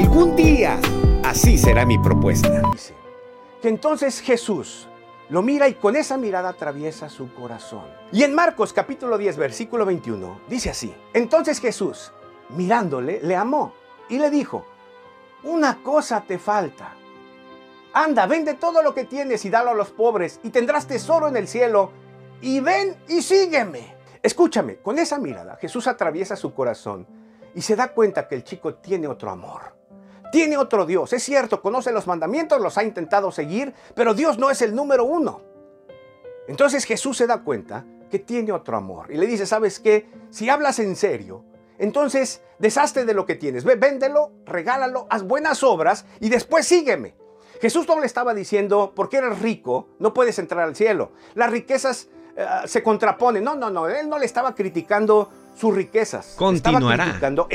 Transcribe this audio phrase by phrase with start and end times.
[0.00, 0.80] Algún día,
[1.24, 2.62] así será mi propuesta.
[2.72, 2.94] Dice
[3.60, 4.88] que entonces Jesús
[5.28, 7.84] lo mira y con esa mirada atraviesa su corazón.
[8.10, 10.94] Y en Marcos capítulo 10, versículo 21, dice así.
[11.12, 12.12] Entonces Jesús,
[12.48, 13.74] mirándole, le amó
[14.08, 14.64] y le dijo,
[15.42, 16.94] una cosa te falta.
[17.92, 21.36] Anda, vende todo lo que tienes y dalo a los pobres y tendrás tesoro en
[21.36, 21.92] el cielo.
[22.40, 23.96] Y ven y sígueme.
[24.22, 27.06] Escúchame, con esa mirada Jesús atraviesa su corazón
[27.54, 29.79] y se da cuenta que el chico tiene otro amor.
[30.32, 31.12] Tiene otro Dios.
[31.12, 35.04] Es cierto, conoce los mandamientos, los ha intentado seguir, pero Dios no es el número
[35.04, 35.42] uno.
[36.48, 40.08] Entonces Jesús se da cuenta que tiene otro amor y le dice, ¿sabes qué?
[40.30, 41.44] Si hablas en serio,
[41.78, 43.64] entonces deshazte de lo que tienes.
[43.64, 47.14] Ve, véndelo, regálalo, haz buenas obras y después sígueme.
[47.60, 51.12] Jesús no le estaba diciendo, porque eres rico, no puedes entrar al cielo.
[51.34, 53.44] Las riquezas eh, se contraponen.
[53.44, 53.88] No, no, no.
[53.88, 56.34] Él no le estaba criticando sus riquezas.
[56.36, 56.94] Continuará.
[56.94, 57.48] Estaba criticando